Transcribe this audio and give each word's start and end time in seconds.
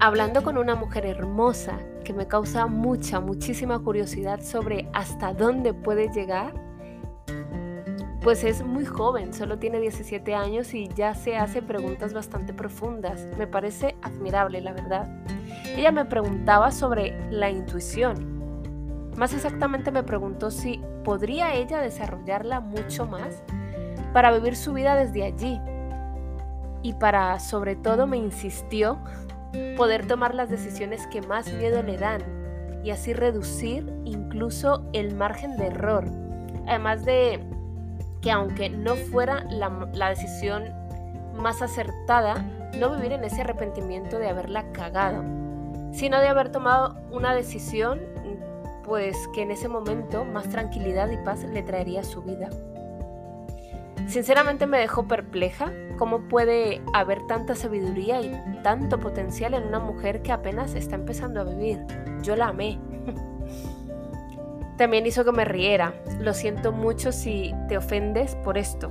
hablando 0.00 0.42
con 0.42 0.56
una 0.56 0.74
mujer 0.74 1.04
hermosa 1.04 1.78
que 2.04 2.14
me 2.14 2.26
causa 2.26 2.66
mucha, 2.66 3.20
muchísima 3.20 3.78
curiosidad 3.78 4.40
sobre 4.40 4.88
hasta 4.94 5.34
dónde 5.34 5.74
puede 5.74 6.08
llegar, 6.08 6.54
pues 8.22 8.42
es 8.42 8.64
muy 8.64 8.86
joven, 8.86 9.34
solo 9.34 9.58
tiene 9.58 9.78
17 9.78 10.34
años 10.34 10.72
y 10.72 10.88
ya 10.88 11.14
se 11.14 11.36
hace 11.36 11.60
preguntas 11.60 12.14
bastante 12.14 12.54
profundas. 12.54 13.26
Me 13.38 13.46
parece 13.46 13.96
admirable, 14.02 14.62
la 14.62 14.72
verdad. 14.72 15.08
Ella 15.76 15.92
me 15.92 16.06
preguntaba 16.06 16.70
sobre 16.70 17.30
la 17.30 17.50
intuición. 17.50 19.10
Más 19.16 19.34
exactamente 19.34 19.90
me 19.90 20.02
preguntó 20.02 20.50
si 20.50 20.80
podría 21.04 21.54
ella 21.54 21.80
desarrollarla 21.80 22.60
mucho 22.60 23.06
más 23.06 23.42
para 24.14 24.32
vivir 24.32 24.56
su 24.56 24.72
vida 24.72 24.94
desde 24.96 25.24
allí. 25.24 25.60
Y 26.82 26.94
para, 26.94 27.38
sobre 27.38 27.76
todo, 27.76 28.06
me 28.06 28.16
insistió 28.16 28.98
poder 29.76 30.06
tomar 30.06 30.34
las 30.34 30.50
decisiones 30.50 31.06
que 31.08 31.22
más 31.22 31.52
miedo 31.52 31.82
le 31.82 31.96
dan 31.96 32.22
y 32.84 32.90
así 32.90 33.12
reducir 33.12 33.92
incluso 34.04 34.84
el 34.92 35.14
margen 35.14 35.56
de 35.56 35.66
error. 35.66 36.04
Además 36.66 37.04
de 37.04 37.40
que 38.20 38.30
aunque 38.30 38.68
no 38.68 38.96
fuera 38.96 39.44
la, 39.50 40.08
decisión 40.10 40.64
más 41.34 41.62
acertada, 41.62 42.44
no 42.78 42.94
vivir 42.94 43.12
en 43.12 43.24
ese 43.24 43.40
arrepentimiento 43.40 44.18
de 44.18 44.28
haberla 44.28 44.70
cagado, 44.72 45.24
sino 45.92 46.20
de 46.20 46.28
haber 46.28 46.52
tomado 46.52 46.96
una 47.10 47.34
decisión 47.34 48.00
pues 48.84 49.16
que 49.34 49.42
en 49.42 49.52
ese 49.52 49.68
momento 49.68 50.24
más 50.24 50.48
tranquilidad 50.48 51.10
y 51.10 51.16
paz 51.18 51.44
le 51.44 51.62
traería 51.62 52.00
a 52.00 52.04
su 52.04 52.22
vida. 52.22 52.50
Sinceramente 54.10 54.66
me 54.66 54.78
dejó 54.78 55.06
perpleja 55.06 55.72
cómo 55.96 56.22
puede 56.22 56.82
haber 56.94 57.24
tanta 57.28 57.54
sabiduría 57.54 58.20
y 58.20 58.32
tanto 58.64 58.98
potencial 58.98 59.54
en 59.54 59.62
una 59.62 59.78
mujer 59.78 60.20
que 60.22 60.32
apenas 60.32 60.74
está 60.74 60.96
empezando 60.96 61.40
a 61.40 61.44
vivir. 61.44 61.78
Yo 62.20 62.34
la 62.34 62.48
amé. 62.48 62.80
También 64.76 65.06
hizo 65.06 65.24
que 65.24 65.30
me 65.30 65.44
riera. 65.44 65.94
Lo 66.18 66.34
siento 66.34 66.72
mucho 66.72 67.12
si 67.12 67.54
te 67.68 67.76
ofendes 67.76 68.34
por 68.34 68.58
esto. 68.58 68.90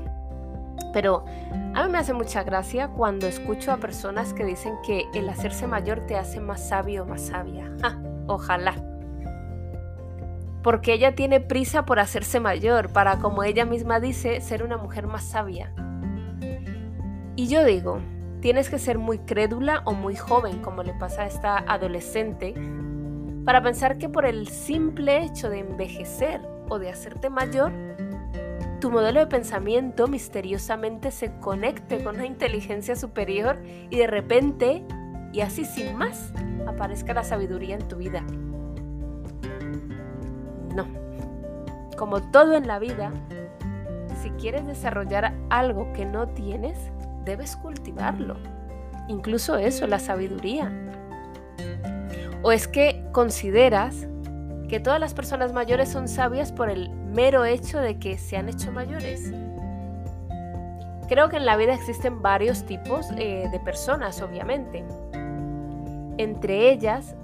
Pero 0.94 1.26
a 1.74 1.84
mí 1.84 1.92
me 1.92 1.98
hace 1.98 2.14
mucha 2.14 2.44
gracia 2.44 2.88
cuando 2.88 3.28
escucho 3.28 3.74
a 3.74 3.78
personas 3.78 4.34
que 4.34 4.46
dicen 4.46 4.76
que 4.86 5.04
el 5.14 5.28
hacerse 5.28 5.68
mayor 5.68 6.06
te 6.08 6.16
hace 6.16 6.40
más 6.40 6.70
sabio 6.70 7.04
o 7.04 7.06
más 7.06 7.24
sabia. 7.24 7.70
ojalá. 8.28 8.74
Porque 10.64 10.94
ella 10.94 11.16
tiene 11.16 11.40
prisa 11.40 11.86
por 11.86 12.00
hacerse 12.00 12.40
mayor, 12.40 12.92
para, 12.92 13.20
como 13.20 13.44
ella 13.44 13.66
misma 13.66 14.00
dice, 14.00 14.42
ser 14.42 14.64
una 14.64 14.78
mujer 14.78 15.08
más 15.08 15.24
sabia. 15.24 15.74
Y 17.36 17.48
yo 17.48 17.64
digo, 17.64 18.00
tienes 18.42 18.70
que 18.70 18.80
ser 18.80 18.98
muy 18.98 19.20
crédula 19.20 19.82
o 19.86 19.94
muy 19.94 20.16
joven, 20.16 20.60
como 20.60 20.84
le 20.84 20.94
pasa 20.94 21.24
a 21.24 21.28
esta 21.28 21.58
adolescente, 21.58 22.54
para 23.46 23.62
pensar 23.62 23.98
que 23.98 24.10
por 24.10 24.26
el 24.26 24.48
simple 24.48 25.24
hecho 25.24 25.50
de 25.50 25.60
envejecer 25.60 26.42
o 26.68 26.80
de 26.80 26.90
hacerte 26.90 27.30
mayor, 27.30 27.72
tu 28.80 28.92
modelo 28.92 29.20
de 29.20 29.28
pensamiento 29.28 30.08
misteriosamente 30.08 31.12
se 31.12 31.32
conecte 31.40 32.04
con 32.04 32.16
una 32.16 32.26
inteligencia 32.26 32.96
superior 32.96 33.62
y 33.90 33.98
de 33.98 34.08
repente, 34.08 34.86
y 35.34 35.42
así 35.42 35.66
sin 35.66 35.98
más, 35.98 36.32
aparezca 36.66 37.14
la 37.14 37.24
sabiduría 37.24 37.76
en 37.76 37.88
tu 37.88 37.98
vida. 37.98 38.24
No. 40.76 40.88
Como 41.98 42.22
todo 42.32 42.56
en 42.56 42.68
la 42.68 42.80
vida, 42.80 43.12
si 44.22 44.30
quieres 44.32 44.66
desarrollar 44.66 45.34
algo 45.50 45.92
que 45.94 46.06
no 46.06 46.28
tienes, 46.30 46.78
debes 47.26 47.56
cultivarlo. 47.56 48.38
Incluso 49.08 49.58
eso, 49.58 49.88
la 49.88 50.00
sabiduría. 50.00 50.72
¿O 52.42 52.52
es 52.52 52.68
que 52.68 53.04
consideras 53.12 54.08
que 54.70 54.80
todas 54.80 55.00
las 55.00 55.14
personas 55.14 55.52
mayores 55.52 55.90
son 55.90 56.08
sabias 56.08 56.52
por 56.52 56.70
el 56.70 56.90
mero 56.90 57.44
hecho 57.44 57.80
de 57.80 57.98
que 58.00 58.18
se 58.18 58.38
han 58.38 58.50
hecho 58.50 58.72
mayores? 58.72 59.34
Creo 61.10 61.28
que 61.30 61.38
en 61.38 61.46
la 61.46 61.58
vida 61.58 61.74
existen 61.74 62.22
varios 62.22 62.66
tipos 62.66 63.08
eh, 63.18 63.50
de 63.52 63.60
personas, 63.60 64.22
obviamente. 64.22 64.86
Entre 66.18 66.72
ellas, 66.72 67.16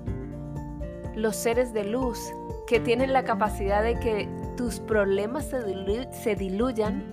los 1.16 1.36
seres 1.36 1.72
de 1.72 1.84
luz, 1.84 2.20
que 2.68 2.80
tienen 2.80 3.14
la 3.14 3.24
capacidad 3.24 3.84
de 3.84 4.00
que 4.00 4.28
tus 4.58 4.80
problemas 4.80 5.46
se 5.46 6.36
diluyan 6.36 7.04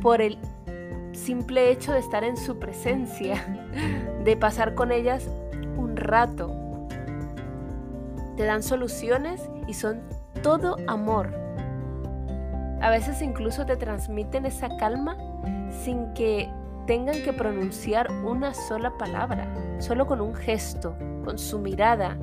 por 0.00 0.20
el 0.20 0.38
simple 1.12 1.70
hecho 1.70 1.92
de 1.92 1.98
estar 1.98 2.24
en 2.24 2.36
su 2.36 2.58
presencia, 2.58 3.44
de 4.24 4.36
pasar 4.36 4.74
con 4.74 4.92
ellas 4.92 5.28
un 5.76 5.96
rato, 5.96 6.54
te 8.36 8.44
dan 8.44 8.62
soluciones 8.62 9.48
y 9.66 9.74
son 9.74 10.00
todo 10.42 10.76
amor. 10.86 11.34
A 12.80 12.90
veces 12.90 13.20
incluso 13.22 13.66
te 13.66 13.76
transmiten 13.76 14.46
esa 14.46 14.76
calma 14.76 15.16
sin 15.82 16.12
que 16.14 16.48
tengan 16.86 17.20
que 17.22 17.32
pronunciar 17.32 18.10
una 18.24 18.54
sola 18.54 18.96
palabra, 18.96 19.52
solo 19.78 20.06
con 20.06 20.20
un 20.20 20.34
gesto, 20.34 20.96
con 21.24 21.36
su 21.36 21.58
mirada 21.58 22.16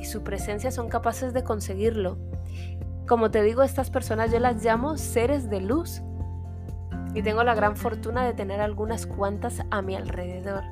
y 0.00 0.04
su 0.04 0.22
presencia 0.22 0.70
son 0.70 0.88
capaces 0.88 1.32
de 1.32 1.44
conseguirlo. 1.44 2.18
Como 3.06 3.30
te 3.30 3.42
digo, 3.42 3.62
estas 3.62 3.90
personas 3.90 4.32
yo 4.32 4.38
las 4.38 4.64
llamo 4.64 4.96
seres 4.96 5.50
de 5.50 5.60
luz 5.60 6.02
y 7.14 7.22
tengo 7.22 7.44
la 7.44 7.54
gran 7.54 7.76
fortuna 7.76 8.24
de 8.24 8.32
tener 8.32 8.60
algunas 8.60 9.06
cuantas 9.06 9.62
a 9.70 9.82
mi 9.82 9.96
alrededor. 9.96 10.62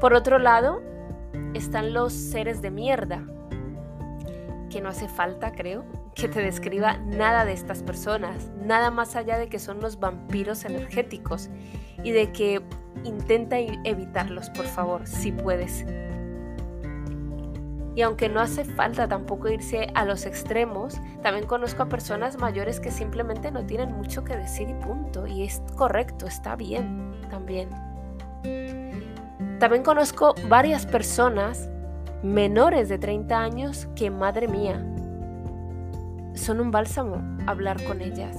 Por 0.00 0.14
otro 0.14 0.38
lado, 0.38 0.82
están 1.54 1.94
los 1.94 2.12
seres 2.12 2.60
de 2.60 2.70
mierda, 2.70 3.24
que 4.68 4.80
no 4.80 4.88
hace 4.88 5.08
falta, 5.08 5.52
creo, 5.52 5.84
que 6.14 6.28
te 6.28 6.42
describa 6.42 6.98
nada 6.98 7.44
de 7.44 7.52
estas 7.52 7.82
personas, 7.82 8.50
nada 8.60 8.90
más 8.90 9.16
allá 9.16 9.38
de 9.38 9.48
que 9.48 9.58
son 9.58 9.80
los 9.80 10.00
vampiros 10.00 10.64
energéticos 10.64 11.48
y 12.02 12.10
de 12.10 12.32
que 12.32 12.60
intenta 13.04 13.58
evitarlos, 13.58 14.50
por 14.50 14.66
favor, 14.66 15.06
si 15.06 15.32
puedes. 15.32 15.84
Y 17.94 18.02
aunque 18.02 18.28
no 18.28 18.40
hace 18.40 18.64
falta 18.64 19.06
tampoco 19.06 19.48
irse 19.48 19.88
a 19.94 20.04
los 20.04 20.26
extremos, 20.26 21.00
también 21.22 21.46
conozco 21.46 21.84
a 21.84 21.88
personas 21.88 22.38
mayores 22.38 22.80
que 22.80 22.90
simplemente 22.90 23.52
no 23.52 23.64
tienen 23.64 23.92
mucho 23.92 24.24
que 24.24 24.36
decir 24.36 24.68
y 24.68 24.74
punto. 24.74 25.26
Y 25.26 25.44
es 25.44 25.62
correcto, 25.76 26.26
está 26.26 26.56
bien 26.56 27.12
también. 27.30 27.68
También 29.60 29.84
conozco 29.84 30.34
varias 30.48 30.86
personas 30.86 31.70
menores 32.22 32.88
de 32.88 32.98
30 32.98 33.38
años 33.38 33.88
que, 33.94 34.10
madre 34.10 34.48
mía, 34.48 34.84
son 36.34 36.60
un 36.60 36.70
bálsamo 36.70 37.22
hablar 37.46 37.82
con 37.84 38.00
ellas. 38.00 38.36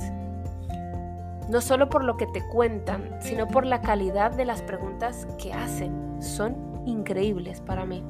No 1.50 1.62
solo 1.62 1.90
por 1.90 2.04
lo 2.04 2.18
que 2.18 2.26
te 2.28 2.46
cuentan, 2.50 3.18
sino 3.22 3.48
por 3.48 3.66
la 3.66 3.82
calidad 3.82 4.32
de 4.32 4.46
las 4.46 4.62
preguntas 4.64 5.28
que 5.42 5.54
hacen. 5.54 6.22
Son 6.22 6.56
increíbles 6.86 7.62
para 7.62 7.86
mí. 7.86 8.04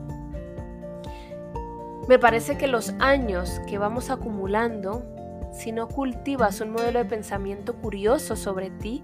Me 2.07 2.19
parece 2.19 2.55
que 2.55 2.67
los 2.67 2.93
años 2.99 3.59
que 3.67 3.79
vamos 3.79 4.11
acumulando, 4.11 5.03
si 5.51 5.71
no 5.71 5.87
cultivas 5.87 6.61
un 6.61 6.69
modelo 6.69 6.99
de 6.99 7.05
pensamiento 7.05 7.75
curioso 7.75 8.35
sobre 8.35 8.69
ti, 8.69 9.01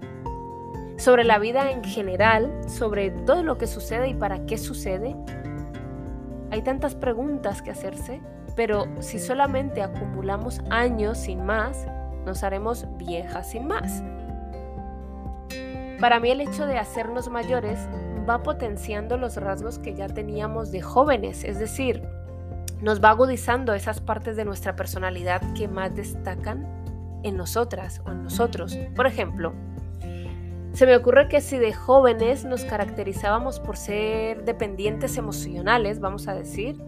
sobre 0.98 1.24
la 1.24 1.40
vida 1.40 1.72
en 1.72 1.82
general, 1.82 2.52
sobre 2.68 3.10
todo 3.10 3.42
lo 3.42 3.58
que 3.58 3.66
sucede 3.66 4.08
y 4.08 4.14
para 4.14 4.46
qué 4.46 4.56
sucede. 4.56 5.16
Hay 6.52 6.62
tantas 6.62 6.94
preguntas 6.94 7.60
que 7.60 7.72
hacerse, 7.72 8.20
pero 8.54 8.86
si 9.00 9.18
solamente 9.18 9.82
acumulamos 9.82 10.60
años 10.70 11.18
sin 11.18 11.44
más, 11.44 11.88
nos 12.24 12.44
haremos 12.44 12.86
viejas 12.98 13.50
sin 13.50 13.66
más. 13.66 14.00
Para 15.98 16.20
mí 16.20 16.30
el 16.30 16.40
hecho 16.40 16.66
de 16.66 16.78
hacernos 16.78 17.28
mayores 17.28 17.80
va 18.28 18.44
potenciando 18.44 19.16
los 19.16 19.36
rasgos 19.36 19.80
que 19.80 19.94
ya 19.94 20.06
teníamos 20.06 20.70
de 20.70 20.82
jóvenes, 20.82 21.42
es 21.42 21.58
decir, 21.58 22.06
nos 22.82 23.02
va 23.02 23.10
agudizando 23.10 23.72
esas 23.74 24.00
partes 24.00 24.36
de 24.36 24.44
nuestra 24.44 24.76
personalidad 24.76 25.40
que 25.54 25.68
más 25.68 25.94
destacan 25.94 26.66
en 27.22 27.36
nosotras 27.36 28.02
o 28.04 28.10
en 28.10 28.24
nosotros. 28.24 28.76
Por 28.96 29.06
ejemplo, 29.06 29.54
se 30.72 30.86
me 30.86 30.96
ocurre 30.96 31.28
que 31.28 31.40
si 31.40 31.58
de 31.58 31.72
jóvenes 31.72 32.44
nos 32.44 32.64
caracterizábamos 32.64 33.60
por 33.60 33.76
ser 33.76 34.44
dependientes 34.44 35.16
emocionales, 35.16 36.00
vamos 36.00 36.26
a 36.26 36.34
decir, 36.34 36.82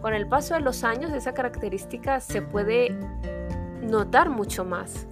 con 0.00 0.14
el 0.14 0.28
paso 0.28 0.54
de 0.54 0.60
los 0.60 0.84
años 0.84 1.12
esa 1.12 1.34
característica 1.34 2.20
se 2.20 2.42
puede 2.42 2.96
notar 3.82 4.30
mucho 4.30 4.64
más 4.64 5.08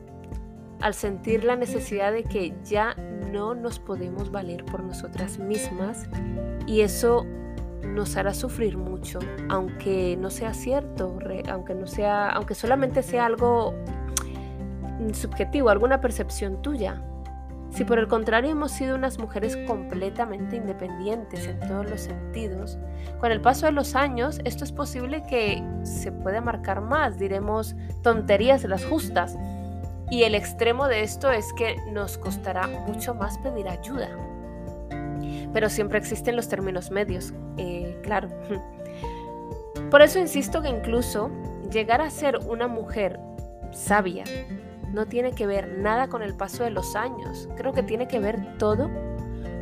al 0.80 0.94
sentir 0.94 1.44
la 1.44 1.56
necesidad 1.56 2.12
de 2.12 2.24
que 2.24 2.54
ya 2.64 2.94
no 3.32 3.54
nos 3.54 3.78
podemos 3.78 4.30
valer 4.30 4.64
por 4.64 4.82
nosotras 4.82 5.38
mismas 5.38 6.08
y 6.66 6.82
eso 6.82 7.26
nos 7.84 8.16
hará 8.16 8.34
sufrir 8.34 8.76
mucho, 8.76 9.18
aunque 9.48 10.16
no 10.16 10.30
sea 10.30 10.54
cierto, 10.54 11.18
aunque 11.48 11.74
no 11.74 11.86
sea, 11.86 12.30
aunque 12.30 12.54
solamente 12.54 13.02
sea 13.02 13.26
algo 13.26 13.74
subjetivo, 15.12 15.70
alguna 15.70 16.00
percepción 16.00 16.60
tuya. 16.62 17.02
Si 17.70 17.84
por 17.84 18.00
el 18.00 18.08
contrario 18.08 18.50
hemos 18.50 18.72
sido 18.72 18.96
unas 18.96 19.18
mujeres 19.18 19.56
completamente 19.66 20.56
independientes 20.56 21.46
en 21.46 21.60
todos 21.60 21.88
los 21.88 22.00
sentidos, 22.00 22.78
con 23.20 23.30
el 23.30 23.40
paso 23.40 23.66
de 23.66 23.72
los 23.72 23.94
años 23.94 24.40
esto 24.44 24.64
es 24.64 24.72
posible 24.72 25.22
que 25.28 25.62
se 25.84 26.10
pueda 26.10 26.40
marcar 26.40 26.80
más, 26.80 27.18
diremos 27.18 27.76
tonterías 28.02 28.62
de 28.62 28.68
las 28.68 28.84
justas. 28.84 29.36
Y 30.10 30.24
el 30.24 30.34
extremo 30.34 30.88
de 30.88 31.02
esto 31.02 31.30
es 31.30 31.52
que 31.52 31.76
nos 31.92 32.18
costará 32.18 32.66
mucho 32.66 33.14
más 33.14 33.38
pedir 33.38 33.68
ayuda. 33.68 34.08
Pero 35.52 35.70
siempre 35.70 35.98
existen 35.98 36.34
los 36.34 36.48
términos 36.48 36.90
medios, 36.90 37.32
eh, 37.60 37.98
claro. 38.02 38.28
Por 39.90 40.02
eso 40.02 40.18
insisto 40.18 40.62
que 40.62 40.68
incluso 40.68 41.30
llegar 41.70 42.00
a 42.00 42.10
ser 42.10 42.38
una 42.48 42.68
mujer 42.68 43.20
sabia 43.72 44.24
no 44.92 45.06
tiene 45.06 45.32
que 45.32 45.46
ver 45.46 45.78
nada 45.78 46.08
con 46.08 46.22
el 46.22 46.34
paso 46.34 46.64
de 46.64 46.70
los 46.70 46.96
años. 46.96 47.48
Creo 47.56 47.72
que 47.72 47.82
tiene 47.82 48.08
que 48.08 48.18
ver 48.18 48.58
todo 48.58 48.90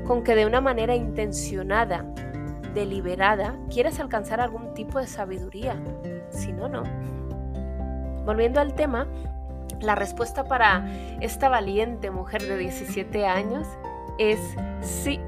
con 0.07 0.23
que 0.23 0.35
de 0.35 0.47
una 0.47 0.61
manera 0.61 0.95
intencionada, 0.95 2.05
deliberada, 2.75 3.57
quieras 3.71 4.01
alcanzar 4.01 4.41
algún 4.41 4.73
tipo 4.75 4.99
de 4.99 5.07
sabiduría. 5.07 5.77
Si 6.31 6.53
no, 6.53 6.69
no. 6.69 6.83
Volviendo 8.25 8.61
al 8.61 8.75
tema, 8.75 9.07
la 9.81 9.95
respuesta 9.95 10.45
para 10.45 10.87
esta 11.21 11.49
valiente 11.49 12.11
mujer 12.11 12.43
de 12.43 12.57
17 12.57 13.27
años 13.27 13.67
es 14.19 14.41
sí. 14.81 15.21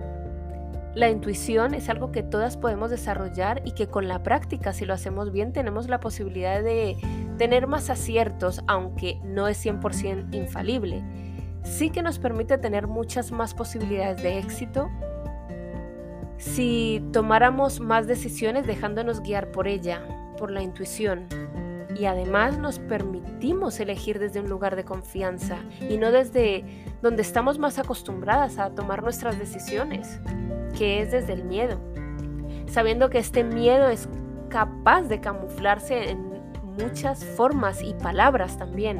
La 0.95 1.09
intuición 1.09 1.75
es 1.75 1.89
algo 1.89 2.11
que 2.11 2.25
todas 2.25 2.57
podemos 2.57 2.91
desarrollar 2.91 3.63
y 3.65 3.73
que 3.73 3.87
con 3.87 4.09
la 4.09 4.25
práctica, 4.25 4.73
si 4.73 4.85
lo 4.85 4.95
hacemos 4.95 5.31
bien, 5.31 5.53
tenemos 5.53 5.89
la 5.89 6.01
posibilidad 6.01 6.63
de 6.63 6.97
tener 7.39 7.69
más 7.69 7.91
aciertos, 7.91 8.63
aunque 8.67 9.21
no 9.23 9.47
es 9.47 9.65
100% 9.65 10.35
infalible. 10.35 11.05
Sí 11.63 11.91
que 11.91 12.03
nos 12.03 12.19
permite 12.19 12.59
tener 12.59 12.89
muchas 12.89 13.31
más 13.31 13.55
posibilidades 13.55 14.23
de 14.23 14.39
éxito 14.39 14.91
si 16.39 17.05
tomáramos 17.13 17.81
más 17.81 18.07
decisiones 18.07 18.67
dejándonos 18.67 19.21
guiar 19.21 19.53
por 19.53 19.69
ella, 19.69 20.03
por 20.39 20.51
la 20.51 20.63
intuición. 20.63 21.29
Y 21.97 22.07
además 22.07 22.59
nos 22.59 22.79
permitimos 22.79 23.79
elegir 23.79 24.19
desde 24.19 24.41
un 24.41 24.49
lugar 24.49 24.75
de 24.75 24.85
confianza 24.85 25.59
y 25.89 25.99
no 25.99 26.11
desde 26.11 26.65
donde 27.03 27.23
estamos 27.23 27.59
más 27.59 27.79
acostumbradas 27.79 28.59
a 28.59 28.71
tomar 28.71 29.03
nuestras 29.03 29.39
decisiones 29.39 30.19
que 30.81 31.03
es 31.03 31.11
desde 31.11 31.35
el 31.35 31.45
miedo, 31.45 31.79
sabiendo 32.67 33.11
que 33.11 33.19
este 33.19 33.45
miedo 33.45 33.91
es 33.91 34.09
capaz 34.49 35.03
de 35.03 35.21
camuflarse 35.21 36.09
en 36.09 36.41
muchas 36.79 37.23
formas 37.23 37.83
y 37.83 37.93
palabras 37.93 38.57
también, 38.57 38.99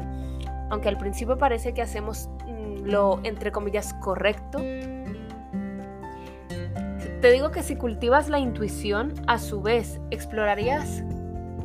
aunque 0.69 0.89
al 0.89 0.99
principio 0.99 1.39
parece 1.39 1.73
que 1.73 1.81
hacemos 1.81 2.29
mm, 2.45 2.83
lo 2.83 3.19
entre 3.23 3.51
comillas 3.51 3.95
correcto. 3.95 4.59
Te 7.19 7.31
digo 7.31 7.49
que 7.49 7.63
si 7.63 7.75
cultivas 7.75 8.29
la 8.29 8.37
intuición, 8.37 9.15
a 9.25 9.39
su 9.39 9.63
vez 9.63 9.99
explorarías 10.11 11.03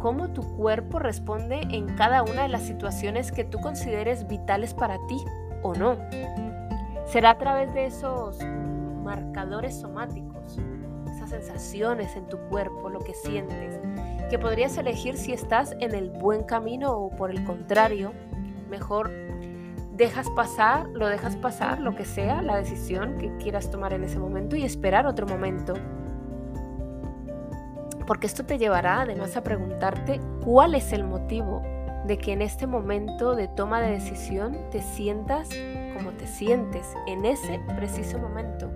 cómo 0.01 0.29
tu 0.29 0.57
cuerpo 0.57 0.99
responde 0.99 1.61
en 1.73 1.95
cada 1.95 2.23
una 2.23 2.45
de 2.45 2.49
las 2.49 2.63
situaciones 2.63 3.33
que 3.33 3.45
tú 3.45 3.61
consideres 3.61 4.27
vitales 4.27 4.73
para 4.73 4.97
ti 5.09 5.19
o 5.63 5.75
no. 5.75 5.99
Será 7.05 7.33
a 7.33 7.39
través 7.39 7.75
de 7.75 7.85
esos 7.85 8.39
marcadores 9.07 9.81
somáticos, 9.81 10.59
esas 11.09 11.31
sensaciones 11.31 12.15
en 12.17 12.27
tu 12.27 12.39
cuerpo, 12.49 12.91
lo 12.91 12.99
que 12.99 13.15
sientes, 13.15 13.81
que 14.29 14.39
podrías 14.39 14.77
elegir 14.77 15.17
si 15.17 15.33
estás 15.33 15.77
en 15.81 15.95
el 15.95 16.11
buen 16.11 16.43
camino 16.43 16.93
o 16.93 17.11
por 17.11 17.31
el 17.31 17.45
contrario, 17.45 18.13
mejor 18.69 19.11
dejas 19.93 20.29
pasar, 20.31 20.89
lo 20.89 21.07
dejas 21.07 21.37
pasar, 21.37 21.81
lo 21.81 21.95
que 21.95 22.05
sea, 22.05 22.43
la 22.43 22.57
decisión 22.57 23.17
que 23.17 23.35
quieras 23.39 23.71
tomar 23.71 23.93
en 23.93 24.03
ese 24.03 24.19
momento 24.19 24.57
y 24.57 24.65
esperar 24.65 25.07
otro 25.07 25.27
momento. 25.27 25.75
Porque 28.07 28.27
esto 28.27 28.45
te 28.45 28.59
llevará 28.59 29.03
además 29.03 29.37
a 29.37 29.43
preguntarte 29.43 30.21
cuál 30.45 30.75
es 30.75 30.93
el 30.93 31.05
motivo 31.05 31.63
de 32.07 32.19
que 32.19 32.33
en 32.33 32.43
este 32.43 32.67
momento 32.67 33.37
de 33.37 33.49
toma 33.49 33.81
de 33.81 33.93
decisión 33.93 34.57
te 34.71 34.83
sientas 34.83 35.49
como 35.97 36.11
te 36.11 36.27
sientes 36.27 36.87
en 37.07 37.25
ese 37.25 37.61
preciso 37.77 38.19
momento. 38.19 38.71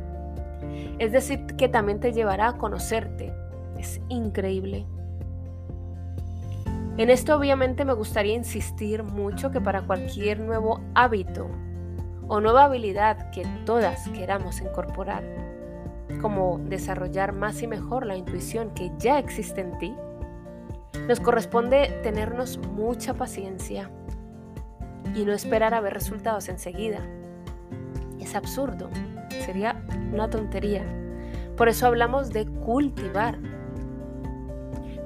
Es 0.98 1.12
decir, 1.12 1.46
que 1.56 1.68
también 1.68 2.00
te 2.00 2.12
llevará 2.12 2.48
a 2.48 2.58
conocerte. 2.58 3.32
Es 3.78 4.00
increíble. 4.08 4.86
En 6.96 7.08
esto 7.08 7.36
obviamente 7.36 7.84
me 7.84 7.94
gustaría 7.94 8.34
insistir 8.34 9.02
mucho 9.02 9.50
que 9.50 9.60
para 9.60 9.82
cualquier 9.82 10.40
nuevo 10.40 10.80
hábito 10.94 11.48
o 12.28 12.40
nueva 12.40 12.64
habilidad 12.64 13.30
que 13.30 13.46
todas 13.64 14.06
queramos 14.10 14.60
incorporar, 14.60 15.24
como 16.20 16.58
desarrollar 16.58 17.32
más 17.32 17.62
y 17.62 17.66
mejor 17.66 18.04
la 18.04 18.16
intuición 18.16 18.74
que 18.74 18.92
ya 18.98 19.18
existe 19.18 19.62
en 19.62 19.78
ti, 19.78 19.94
nos 21.08 21.20
corresponde 21.20 22.00
tenernos 22.02 22.58
mucha 22.58 23.14
paciencia 23.14 23.90
y 25.14 25.24
no 25.24 25.32
esperar 25.32 25.74
a 25.74 25.80
ver 25.80 25.94
resultados 25.94 26.48
enseguida. 26.48 27.00
Es 28.20 28.34
absurdo, 28.34 28.90
sería 29.44 29.79
una 30.12 30.28
tontería. 30.30 30.84
Por 31.56 31.68
eso 31.68 31.86
hablamos 31.86 32.30
de 32.30 32.46
cultivar. 32.46 33.38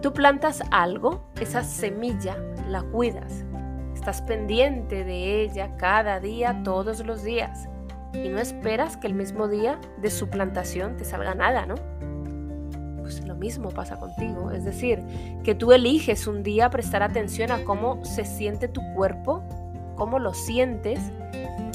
Tú 0.01 0.12
plantas 0.12 0.62
algo, 0.71 1.25
esa 1.41 1.65
semilla 1.65 2.37
la 2.69 2.83
cuidas. 2.83 3.45
Estás 3.95 4.21
pendiente 4.23 5.05
de 5.05 5.43
ella 5.43 5.77
cada 5.77 6.21
día, 6.21 6.61
todos 6.62 7.05
los 7.05 7.23
días. 7.23 7.69
Y 8.12 8.29
no 8.29 8.39
esperas 8.39 8.97
que 8.97 9.06
el 9.06 9.15
mismo 9.15 9.49
día 9.49 9.81
de 10.01 10.11
su 10.11 10.29
plantación 10.29 10.97
te 10.97 11.05
salga 11.05 11.35
nada, 11.35 11.67
¿no? 11.67 11.75
Pues 13.01 13.27
lo 13.27 13.35
mismo 13.35 13.71
pasa 13.71 13.97
contigo. 13.97 14.51
Es 14.51 14.65
decir, 14.65 15.03
que 15.43 15.55
tú 15.55 15.73
eliges 15.73 16.27
un 16.27 16.43
día 16.43 16.71
prestar 16.71 17.03
atención 17.03 17.51
a 17.51 17.65
cómo 17.65 18.05
se 18.05 18.25
siente 18.25 18.69
tu 18.69 18.81
cuerpo, 18.95 19.43
cómo 19.97 20.19
lo 20.19 20.35
sientes 20.35 21.01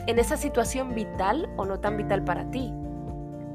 en 0.07 0.19
esa 0.19 0.37
situación 0.37 0.95
vital 0.95 1.49
o 1.57 1.65
no 1.65 1.79
tan 1.79 1.97
vital 1.97 2.23
para 2.23 2.49
ti. 2.49 2.73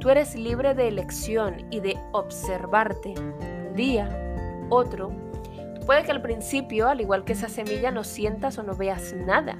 Tú 0.05 0.11
eres 0.11 0.35
libre 0.35 0.75
de 0.75 0.87
elección 0.87 1.67
y 1.71 1.81
de 1.81 1.99
observarte 2.13 3.15
un 3.17 3.75
día, 3.75 4.07
otro. 4.69 5.11
Puede 5.87 6.03
que 6.03 6.11
al 6.11 6.21
principio, 6.21 6.91
al 6.91 7.01
igual 7.01 7.25
que 7.25 7.33
esa 7.33 7.49
semilla, 7.49 7.91
no 7.91 8.05
sientas 8.05 8.59
o 8.59 8.63
no 8.63 8.75
veas 8.75 9.15
nada, 9.15 9.57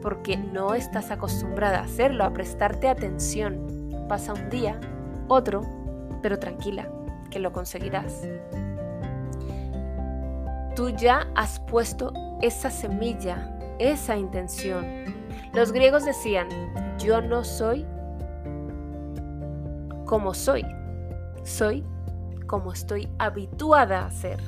porque 0.00 0.38
no 0.38 0.72
estás 0.72 1.10
acostumbrada 1.10 1.80
a 1.80 1.82
hacerlo, 1.82 2.24
a 2.24 2.32
prestarte 2.32 2.88
atención. 2.88 4.06
Pasa 4.08 4.32
un 4.32 4.48
día, 4.48 4.80
otro, 5.28 5.66
pero 6.22 6.38
tranquila, 6.38 6.90
que 7.30 7.40
lo 7.40 7.52
conseguirás. 7.52 8.26
Tú 10.74 10.88
ya 10.96 11.30
has 11.34 11.60
puesto 11.60 12.14
esa 12.40 12.70
semilla, 12.70 13.54
esa 13.78 14.16
intención. 14.16 14.86
Los 15.52 15.72
griegos 15.72 16.06
decían, 16.06 16.48
yo 16.96 17.20
no 17.20 17.44
soy 17.44 17.84
como 20.10 20.34
soy. 20.34 20.66
Soy 21.44 21.84
como 22.48 22.72
estoy 22.72 23.08
habituada 23.20 24.04
a 24.04 24.10
ser. 24.10 24.40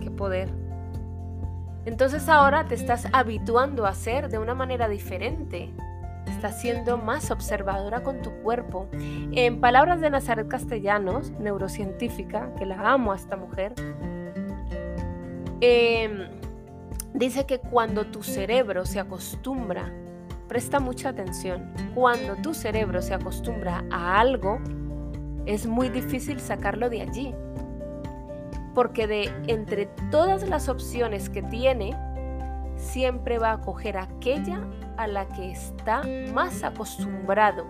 Qué 0.00 0.08
poder. 0.08 0.48
Entonces 1.84 2.28
ahora 2.28 2.66
te 2.66 2.76
estás 2.76 3.08
habituando 3.12 3.86
a 3.86 3.94
ser 3.94 4.28
de 4.28 4.38
una 4.38 4.54
manera 4.54 4.88
diferente. 4.88 5.74
Estás 6.28 6.60
siendo 6.60 6.96
más 6.96 7.32
observadora 7.32 8.04
con 8.04 8.22
tu 8.22 8.30
cuerpo. 8.44 8.88
En 8.92 9.60
palabras 9.60 10.00
de 10.00 10.10
Nazaret 10.10 10.46
Castellanos, 10.46 11.32
neurocientífica, 11.40 12.54
que 12.54 12.64
la 12.64 12.92
amo 12.92 13.10
a 13.10 13.16
esta 13.16 13.36
mujer, 13.36 13.74
em, 15.60 16.28
dice 17.14 17.46
que 17.46 17.58
cuando 17.58 18.06
tu 18.06 18.22
cerebro 18.22 18.86
se 18.86 19.00
acostumbra, 19.00 19.92
presta 20.46 20.78
mucha 20.78 21.08
atención, 21.08 21.74
cuando 21.96 22.36
tu 22.36 22.54
cerebro 22.54 23.02
se 23.02 23.12
acostumbra 23.12 23.84
a 23.90 24.20
algo, 24.20 24.60
es 25.46 25.66
muy 25.66 25.88
difícil 25.88 26.40
sacarlo 26.40 26.90
de 26.90 27.02
allí. 27.02 27.34
Porque 28.74 29.06
de 29.06 29.30
entre 29.46 29.86
todas 30.10 30.48
las 30.48 30.68
opciones 30.68 31.28
que 31.28 31.42
tiene, 31.42 31.96
siempre 32.76 33.38
va 33.38 33.52
a 33.52 33.60
coger 33.60 33.98
aquella 33.98 34.60
a 34.96 35.06
la 35.06 35.26
que 35.28 35.50
está 35.50 36.02
más 36.32 36.62
acostumbrado 36.62 37.66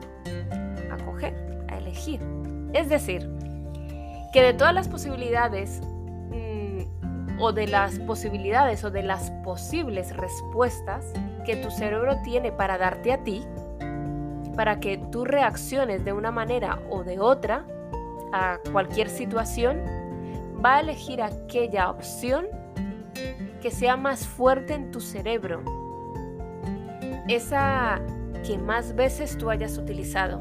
a 0.90 1.04
coger, 1.04 1.34
a 1.68 1.78
elegir. 1.78 2.20
Es 2.72 2.88
decir, 2.88 3.28
que 4.32 4.42
de 4.42 4.54
todas 4.54 4.74
las 4.74 4.88
posibilidades 4.88 5.80
mm, 6.30 7.40
o 7.40 7.52
de 7.52 7.66
las 7.66 7.98
posibilidades 8.00 8.84
o 8.84 8.90
de 8.90 9.02
las 9.02 9.30
posibles 9.44 10.16
respuestas 10.16 11.12
que 11.44 11.56
tu 11.56 11.70
cerebro 11.70 12.16
tiene 12.22 12.52
para 12.52 12.78
darte 12.78 13.12
a 13.12 13.22
ti, 13.22 13.44
para 14.56 14.80
que 14.80 14.98
tú 15.10 15.24
reacciones 15.24 16.04
de 16.04 16.12
una 16.12 16.30
manera 16.30 16.78
o 16.90 17.04
de 17.04 17.18
otra 17.20 17.64
a 18.32 18.58
cualquier 18.72 19.08
situación, 19.08 19.80
va 20.64 20.76
a 20.76 20.80
elegir 20.80 21.22
aquella 21.22 21.90
opción 21.90 22.46
que 23.60 23.70
sea 23.70 23.96
más 23.96 24.26
fuerte 24.26 24.74
en 24.74 24.90
tu 24.90 25.00
cerebro. 25.00 25.62
Esa 27.28 28.00
que 28.46 28.58
más 28.58 28.94
veces 28.94 29.36
tú 29.36 29.50
hayas 29.50 29.76
utilizado. 29.78 30.40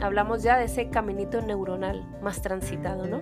Hablamos 0.00 0.42
ya 0.42 0.56
de 0.56 0.64
ese 0.64 0.88
caminito 0.90 1.40
neuronal 1.40 2.04
más 2.22 2.40
transitado, 2.40 3.06
¿no? 3.06 3.20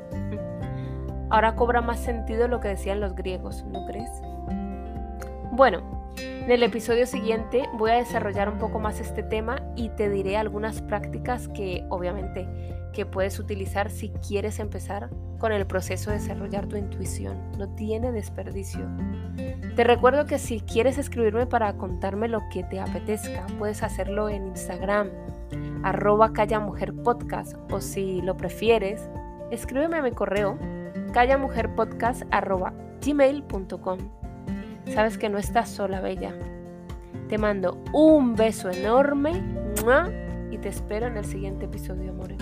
Ahora 1.30 1.56
cobra 1.56 1.80
más 1.80 1.98
sentido 1.98 2.46
lo 2.46 2.60
que 2.60 2.68
decían 2.68 3.00
los 3.00 3.14
griegos, 3.14 3.64
¿no 3.64 3.84
crees? 3.86 4.10
Bueno, 5.52 5.95
en 6.46 6.52
el 6.52 6.62
episodio 6.62 7.06
siguiente 7.06 7.68
voy 7.72 7.90
a 7.90 7.96
desarrollar 7.96 8.48
un 8.48 8.58
poco 8.58 8.78
más 8.78 9.00
este 9.00 9.24
tema 9.24 9.60
y 9.74 9.88
te 9.88 10.08
diré 10.08 10.36
algunas 10.36 10.80
prácticas 10.80 11.48
que 11.48 11.84
obviamente 11.88 12.48
que 12.92 13.04
puedes 13.04 13.40
utilizar 13.40 13.90
si 13.90 14.10
quieres 14.10 14.60
empezar 14.60 15.10
con 15.40 15.50
el 15.50 15.66
proceso 15.66 16.12
de 16.12 16.18
desarrollar 16.18 16.66
tu 16.68 16.76
intuición. 16.76 17.50
No 17.58 17.74
tiene 17.74 18.12
desperdicio. 18.12 18.86
Te 19.74 19.82
recuerdo 19.82 20.26
que 20.26 20.38
si 20.38 20.60
quieres 20.60 20.98
escribirme 20.98 21.46
para 21.46 21.72
contarme 21.72 22.28
lo 22.28 22.40
que 22.52 22.62
te 22.62 22.78
apetezca, 22.78 23.44
puedes 23.58 23.82
hacerlo 23.82 24.28
en 24.28 24.46
Instagram, 24.46 25.10
arroba 25.82 26.32
callamujerpodcast 26.32 27.56
o 27.72 27.80
si 27.80 28.22
lo 28.22 28.36
prefieres, 28.36 29.10
escríbeme 29.50 29.96
a 29.96 30.02
mi 30.02 30.12
correo 30.12 30.56
callamujerpodcast 31.12 32.22
arroba 32.30 32.72
gmail.com. 33.04 34.25
Sabes 34.92 35.18
que 35.18 35.28
no 35.28 35.38
estás 35.38 35.68
sola, 35.68 36.00
bella. 36.00 36.34
Te 37.28 37.38
mando 37.38 37.82
un 37.92 38.36
beso 38.36 38.70
enorme 38.70 39.42
y 40.50 40.58
te 40.58 40.68
espero 40.68 41.06
en 41.06 41.16
el 41.16 41.24
siguiente 41.24 41.66
episodio, 41.66 42.10
amor. 42.10 42.34